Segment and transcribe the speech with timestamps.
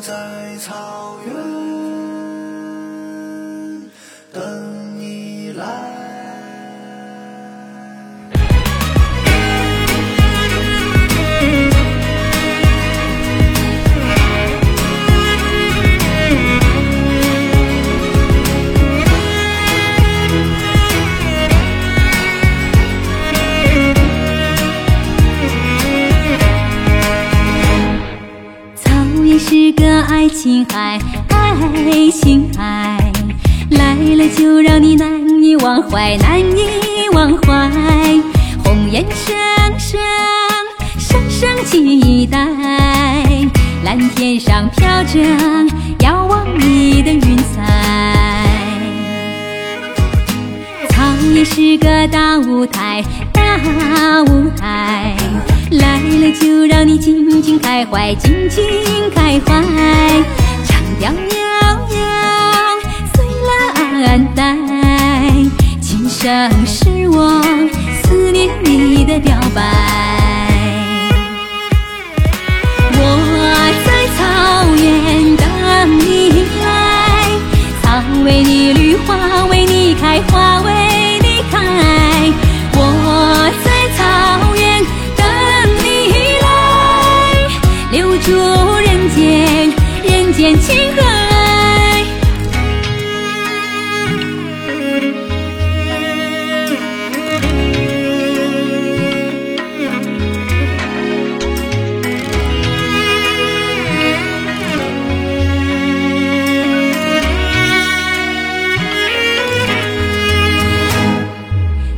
[0.00, 1.59] 在草原。
[29.72, 30.98] 个爱情海，
[31.28, 33.12] 爱情海，
[33.70, 37.70] 来了就让你难以忘怀，难以忘怀。
[38.64, 39.36] 红颜生
[39.78, 40.00] 生，
[40.98, 42.38] 生生期待，
[43.84, 45.20] 蓝天上飘着
[46.00, 48.19] 遥望你的云彩。
[51.32, 55.16] 你是个大舞台，大舞台，
[55.70, 58.64] 来了就让你尽情开怀，尽情
[59.14, 59.62] 开怀，
[60.66, 61.16] 长调悠
[61.94, 62.00] 悠，
[63.14, 63.50] 随了
[64.08, 64.56] 安带，
[65.80, 67.40] 今生是我
[68.02, 69.79] 思念你的表白。
[90.50, 92.02] 人间情和爱。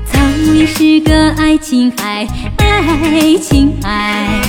[0.05, 0.20] 草
[0.53, 2.27] 原是个爱情海，
[2.58, 4.42] 爱情海，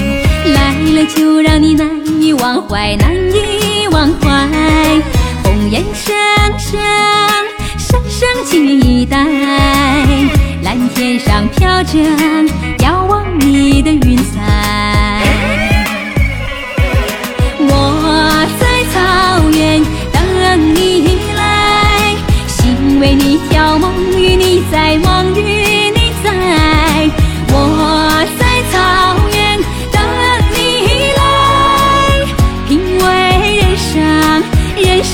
[0.45, 1.89] 来了就让你难
[2.21, 4.49] 以忘怀，难以忘怀。
[5.43, 6.13] 红颜生
[6.57, 6.81] 生，
[7.77, 9.17] 生生期待，
[10.63, 11.99] 蓝天上飘着
[12.79, 14.52] 遥望你的云彩。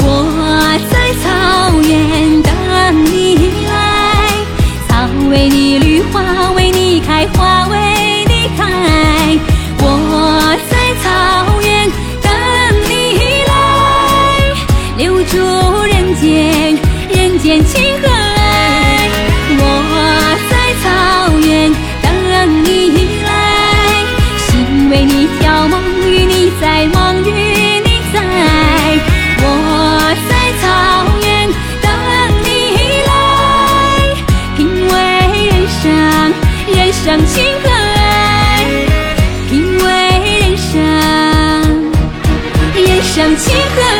[0.01, 0.03] 我
[0.89, 1.23] 在草
[1.83, 1.93] 原
[2.41, 2.49] 等
[3.05, 3.15] 你
[3.67, 3.69] 来，
[4.89, 4.89] 草
[5.29, 6.15] 为你绿，花
[6.53, 7.84] 为你开，花为
[37.05, 38.65] 伤情和爱，
[39.47, 39.85] 品味
[40.39, 40.81] 人生，
[42.73, 43.94] 人生情和爱。